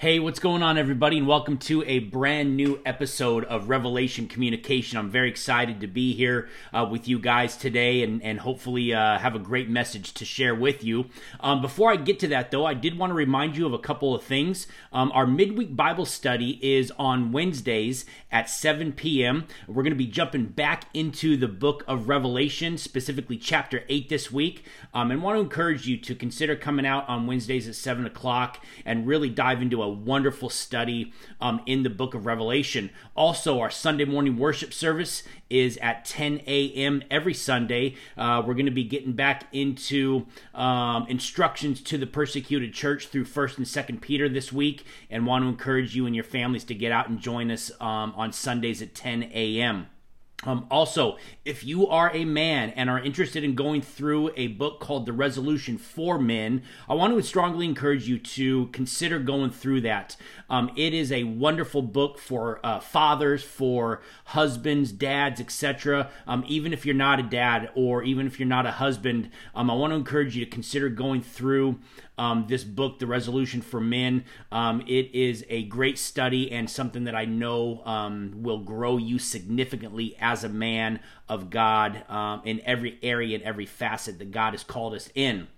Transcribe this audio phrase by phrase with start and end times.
[0.00, 4.96] Hey, what's going on, everybody, and welcome to a brand new episode of Revelation Communication.
[4.96, 9.18] I'm very excited to be here uh, with you guys today and, and hopefully uh,
[9.18, 11.10] have a great message to share with you.
[11.40, 13.78] Um, before I get to that, though, I did want to remind you of a
[13.78, 14.66] couple of things.
[14.90, 19.48] Um, our midweek Bible study is on Wednesdays at 7 p.m.
[19.68, 24.32] We're going to be jumping back into the book of Revelation, specifically chapter 8 this
[24.32, 24.64] week,
[24.94, 28.64] um, and want to encourage you to consider coming out on Wednesdays at 7 o'clock
[28.86, 32.90] and really dive into a wonderful study um, in the book of Revelation.
[33.14, 37.02] Also, our Sunday morning worship service is at 10 a.m.
[37.10, 37.96] every Sunday.
[38.16, 43.24] Uh, we're going to be getting back into um, instructions to the persecuted church through
[43.24, 46.74] 1st and 2nd Peter this week and want to encourage you and your families to
[46.74, 49.88] get out and join us um, on Sundays at 10 a.m.
[50.44, 54.80] Um, also, if you are a man and are interested in going through a book
[54.80, 59.82] called The Resolution for Men, I want to strongly encourage you to consider going through
[59.82, 60.16] that.
[60.48, 66.10] Um, it is a wonderful book for uh, fathers, for husbands, dads, etc.
[66.26, 69.70] Um, even if you're not a dad or even if you're not a husband, um,
[69.70, 71.78] I want to encourage you to consider going through
[72.20, 74.26] um, this book, The Resolution for Men.
[74.52, 79.18] Um, it is a great study and something that I know um, will grow you
[79.18, 84.52] significantly as a man of God um, in every area and every facet that God
[84.52, 85.48] has called us in.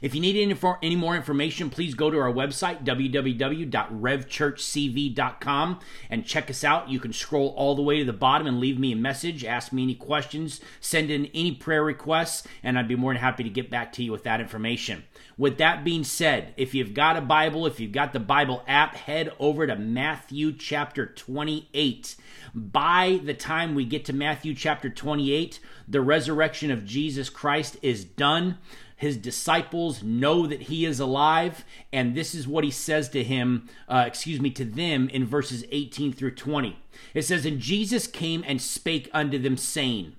[0.00, 6.50] If you need any, any more information, please go to our website, www.revchurchcv.com, and check
[6.50, 6.90] us out.
[6.90, 9.72] You can scroll all the way to the bottom and leave me a message, ask
[9.72, 13.50] me any questions, send in any prayer requests, and I'd be more than happy to
[13.50, 15.04] get back to you with that information.
[15.36, 18.94] With that being said, if you've got a Bible, if you've got the Bible app,
[18.94, 22.14] head over to Matthew chapter 28.
[22.54, 28.04] By the time we get to Matthew chapter 28, the resurrection of Jesus Christ is
[28.04, 28.58] done.
[29.04, 33.68] His disciples know that he is alive, and this is what he says to him,
[33.86, 36.78] uh, excuse me, to them in verses 18 through 20.
[37.12, 40.16] It says, And Jesus came and spake unto them, saying,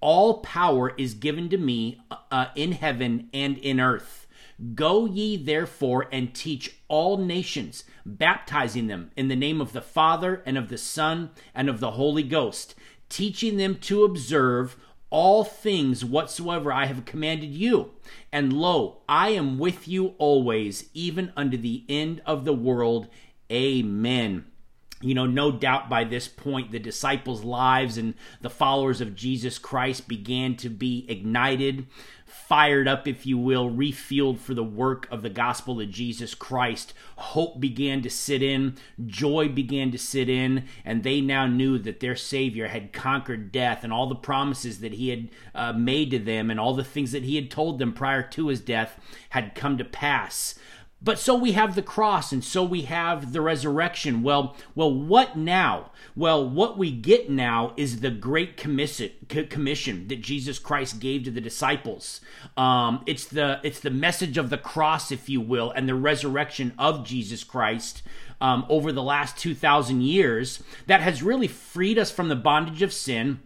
[0.00, 2.00] All power is given to me
[2.30, 4.26] uh, in heaven and in earth.
[4.74, 10.42] Go ye therefore and teach all nations, baptizing them in the name of the Father
[10.46, 12.74] and of the Son and of the Holy Ghost,
[13.10, 14.78] teaching them to observe
[15.12, 17.90] all things whatsoever I have commanded you.
[18.32, 23.08] And lo, I am with you always, even unto the end of the world.
[23.52, 24.46] Amen.
[25.02, 29.58] You know, no doubt by this point, the disciples' lives and the followers of Jesus
[29.58, 31.86] Christ began to be ignited
[32.32, 36.94] fired up, if you will, refueled for the work of the gospel of Jesus Christ.
[37.16, 38.76] Hope began to sit in,
[39.06, 43.84] joy began to sit in, and they now knew that their Savior had conquered death
[43.84, 47.12] and all the promises that He had uh, made to them and all the things
[47.12, 48.98] that He had told them prior to His death
[49.30, 50.54] had come to pass.
[51.04, 54.22] But so we have the cross and so we have the resurrection.
[54.22, 55.90] Well, well, what now?
[56.14, 61.40] Well, what we get now is the great commission, that Jesus Christ gave to the
[61.40, 62.20] disciples.
[62.56, 66.72] Um, it's the it's the message of the cross, if you will, and the resurrection
[66.78, 68.02] of Jesus Christ
[68.40, 72.82] um, over the last two thousand years that has really freed us from the bondage
[72.82, 73.40] of sin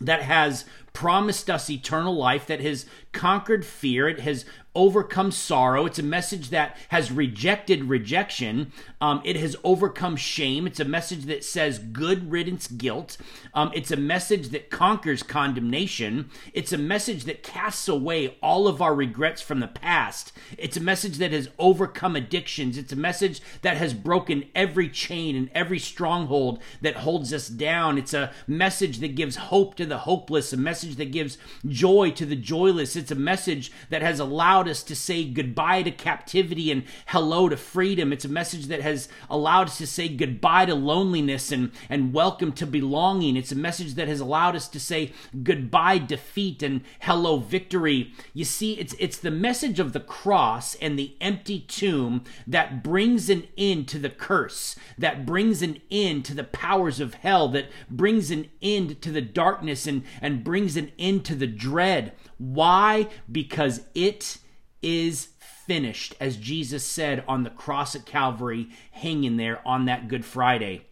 [0.00, 0.64] that has
[0.98, 4.44] promised us eternal life, that has conquered fear, it has
[4.74, 5.86] overcome sorrow.
[5.86, 8.72] It's a message that has rejected rejection.
[9.00, 10.68] Um, it has overcome shame.
[10.68, 13.16] It's a message that says good riddance guilt.
[13.54, 16.30] Um, it's a message that conquers condemnation.
[16.52, 20.32] It's a message that casts away all of our regrets from the past.
[20.56, 22.78] It's a message that has overcome addictions.
[22.78, 27.98] It's a message that has broken every chain and every stronghold that holds us down.
[27.98, 32.26] It's a message that gives hope to the hopeless, a message that gives joy to
[32.26, 32.96] the joyless.
[32.96, 37.56] It's a message that has allowed us to say goodbye to captivity and hello to
[37.56, 38.12] freedom.
[38.12, 42.52] It's a message that has allowed us to say goodbye to loneliness and, and welcome
[42.52, 43.36] to belonging.
[43.36, 45.12] It's a message that has allowed us to say
[45.42, 48.12] goodbye defeat and hello victory.
[48.34, 53.30] You see, it's it's the message of the cross and the empty tomb that brings
[53.30, 57.66] an end to the curse, that brings an end to the powers of hell, that
[57.90, 62.12] brings an end to the darkness and, and brings an end to the dread.
[62.38, 63.08] Why?
[63.30, 64.38] Because it
[64.82, 70.24] is finished, as Jesus said on the cross at Calvary, hanging there on that Good
[70.24, 70.82] Friday.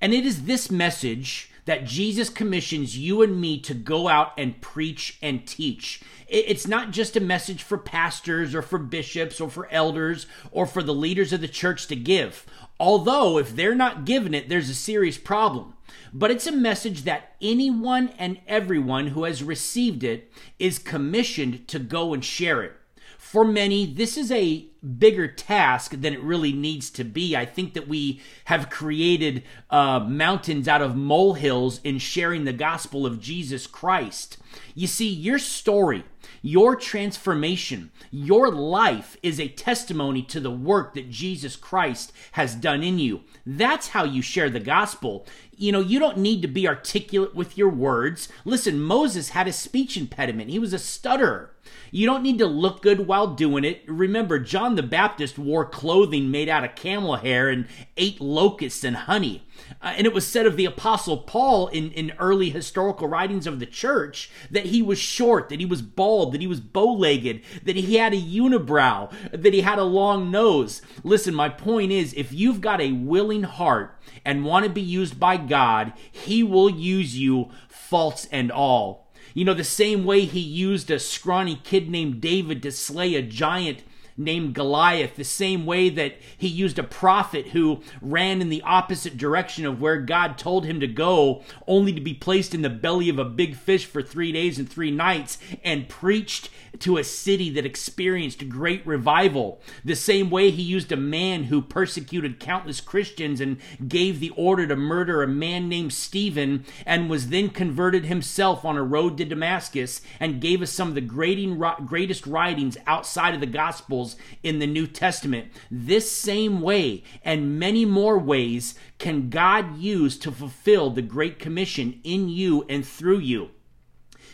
[0.00, 4.60] And it is this message that Jesus commissions you and me to go out and
[4.60, 6.02] preach and teach.
[6.26, 10.82] It's not just a message for pastors or for bishops or for elders or for
[10.82, 12.46] the leaders of the church to give.
[12.80, 15.74] Although, if they're not giving it, there's a serious problem.
[16.12, 21.78] But it's a message that anyone and everyone who has received it is commissioned to
[21.78, 22.72] go and share it.
[23.18, 24.66] For many, this is a
[24.98, 27.36] bigger task than it really needs to be.
[27.36, 33.06] I think that we have created uh, mountains out of molehills in sharing the gospel
[33.06, 34.36] of Jesus Christ.
[34.74, 36.04] You see, your story,
[36.42, 42.82] your transformation, your life is a testimony to the work that Jesus Christ has done
[42.82, 43.22] in you.
[43.46, 45.26] That's how you share the gospel.
[45.62, 48.28] You know, you don't need to be articulate with your words.
[48.44, 51.52] Listen, Moses had a speech impediment, he was a stutterer.
[51.92, 53.82] You don't need to look good while doing it.
[53.86, 58.96] Remember, John the Baptist wore clothing made out of camel hair and ate locusts and
[58.96, 59.44] honey.
[59.80, 63.60] Uh, and it was said of the Apostle Paul in, in early historical writings of
[63.60, 67.42] the church that he was short, that he was bald, that he was bow legged,
[67.62, 70.82] that he had a unibrow, that he had a long nose.
[71.04, 75.18] Listen, my point is if you've got a willing heart and want to be used
[75.18, 79.08] by God, he will use you, faults and all.
[79.34, 83.22] You know, the same way he used a scrawny kid named David to slay a
[83.22, 83.82] giant
[84.16, 89.16] named Goliath, the same way that he used a prophet who ran in the opposite
[89.16, 93.08] direction of where God told him to go, only to be placed in the belly
[93.08, 96.50] of a big fish for three days and three nights, and preached
[96.82, 99.60] to a city that experienced great revival.
[99.84, 104.66] The same way he used a man who persecuted countless Christians and gave the order
[104.66, 109.24] to murder a man named Stephen and was then converted himself on a road to
[109.24, 114.66] Damascus and gave us some of the greatest writings outside of the Gospels in the
[114.66, 115.52] New Testament.
[115.70, 122.00] This same way and many more ways can God use to fulfill the Great Commission
[122.02, 123.50] in you and through you.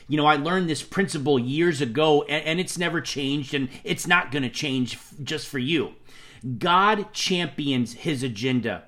[0.08, 4.06] You know, I learned this principle years ago, and, and it's never changed, and it's
[4.06, 5.94] not going to change f- just for you.
[6.58, 8.84] God champions his agenda.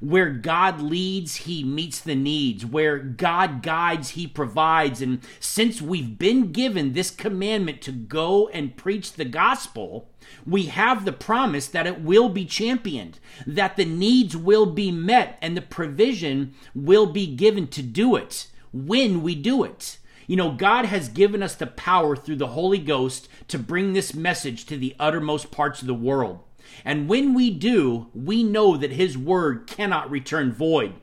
[0.00, 2.66] Where God leads, he meets the needs.
[2.66, 5.00] Where God guides, he provides.
[5.00, 10.10] And since we've been given this commandment to go and preach the gospel,
[10.44, 15.38] we have the promise that it will be championed, that the needs will be met,
[15.40, 19.98] and the provision will be given to do it when we do it.
[20.26, 24.14] You know, God has given us the power through the Holy Ghost to bring this
[24.14, 26.40] message to the uttermost parts of the world.
[26.84, 30.94] And when we do, we know that His word cannot return void.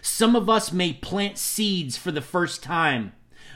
[0.00, 3.12] Some of us may plant seeds for the first time.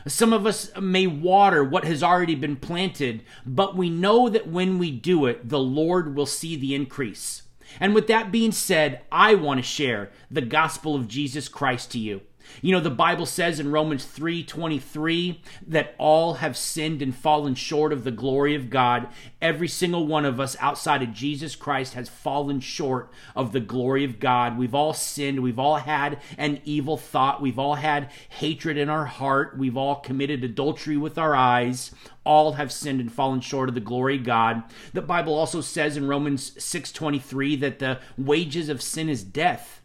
[0.07, 4.79] Some of us may water what has already been planted, but we know that when
[4.79, 7.43] we do it, the Lord will see the increase.
[7.79, 11.99] And with that being said, I want to share the gospel of Jesus Christ to
[11.99, 12.23] you.
[12.61, 17.93] You know, the Bible says in Romans 3:23 that all have sinned and fallen short
[17.93, 19.09] of the glory of God.
[19.41, 24.05] Every single one of us outside of Jesus Christ has fallen short of the glory
[24.05, 24.57] of God.
[24.57, 25.41] We've all sinned.
[25.41, 27.43] We've all had an evil thought.
[27.43, 29.59] We've all had hatred in our heart.
[29.59, 31.93] We've all committed adultery with our eyes.
[32.25, 34.63] All have sinned and fallen short of the glory of God.
[34.93, 39.82] The Bible also says in Romans 6:23 that the wages of sin is death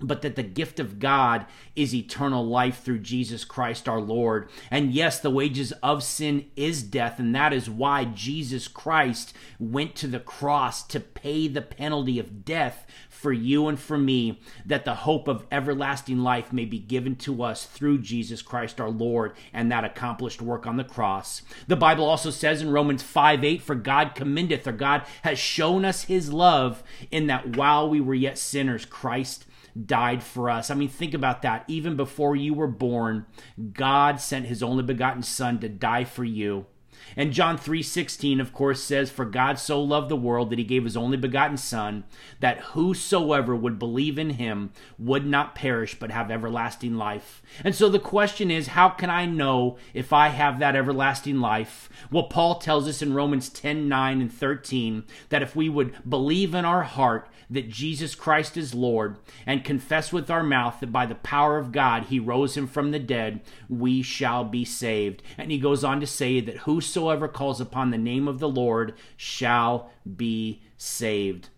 [0.00, 1.46] but that the gift of God
[1.76, 4.48] is eternal life through Jesus Christ our Lord.
[4.70, 9.94] And yes, the wages of sin is death, and that is why Jesus Christ went
[9.96, 14.84] to the cross to pay the penalty of death for you and for me, that
[14.84, 19.32] the hope of everlasting life may be given to us through Jesus Christ our Lord
[19.52, 21.40] and that accomplished work on the cross.
[21.66, 25.84] The Bible also says in Romans 5 8, For God commendeth, or God has shown
[25.84, 29.46] us his love in that while we were yet sinners, Christ
[29.82, 30.70] died for us.
[30.70, 31.64] I mean, think about that.
[31.68, 33.26] Even before you were born,
[33.72, 36.66] God sent his only begotten Son to die for you.
[37.16, 40.84] And John 3:16 of course says for God so loved the world that he gave
[40.84, 42.04] his only begotten son
[42.40, 47.42] that whosoever would believe in him would not perish but have everlasting life.
[47.62, 51.88] And so the question is how can I know if I have that everlasting life?
[52.10, 56.64] Well Paul tells us in Romans 10:9 and 13 that if we would believe in
[56.64, 61.14] our heart that Jesus Christ is Lord and confess with our mouth that by the
[61.14, 65.22] power of God he rose him from the dead, we shall be saved.
[65.38, 66.58] And he goes on to say that
[66.94, 71.48] whosoever calls upon the name of the Lord shall be saved.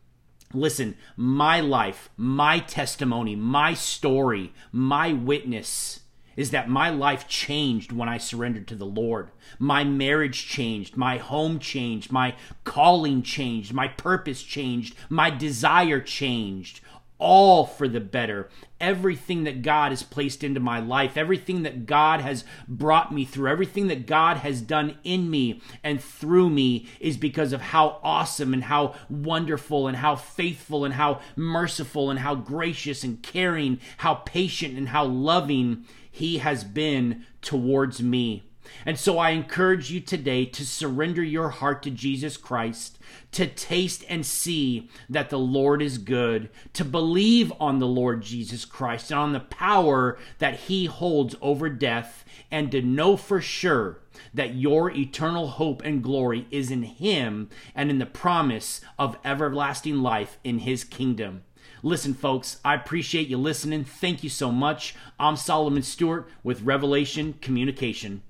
[0.54, 6.00] Listen, my life, my testimony, my story, my witness
[6.36, 9.30] is that my life changed when I surrendered to the Lord.
[9.58, 16.80] My marriage changed, my home changed, my calling changed, my purpose changed, my desire changed.
[17.18, 18.50] All for the better.
[18.78, 23.50] Everything that God has placed into my life, everything that God has brought me through,
[23.50, 28.52] everything that God has done in me and through me is because of how awesome
[28.52, 34.14] and how wonderful and how faithful and how merciful and how gracious and caring, how
[34.14, 38.44] patient and how loving he has been towards me.
[38.84, 42.98] And so I encourage you today to surrender your heart to Jesus Christ,
[43.32, 48.64] to taste and see that the Lord is good, to believe on the Lord Jesus
[48.64, 53.98] Christ and on the power that he holds over death, and to know for sure
[54.32, 59.98] that your eternal hope and glory is in him and in the promise of everlasting
[59.98, 61.42] life in his kingdom.
[61.82, 63.84] Listen, folks, I appreciate you listening.
[63.84, 64.94] Thank you so much.
[65.20, 68.22] I'm Solomon Stewart with Revelation Communication.